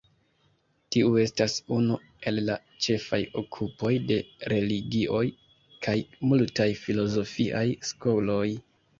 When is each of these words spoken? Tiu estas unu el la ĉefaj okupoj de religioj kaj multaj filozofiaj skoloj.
Tiu 0.93 1.09
estas 1.23 1.55
unu 1.73 1.97
el 2.29 2.39
la 2.45 2.53
ĉefaj 2.85 3.19
okupoj 3.41 3.91
de 4.11 4.17
religioj 4.53 5.21
kaj 5.89 5.95
multaj 6.31 6.67
filozofiaj 6.85 7.63
skoloj. 7.91 8.47